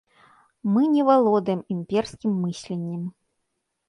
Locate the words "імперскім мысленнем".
1.75-3.03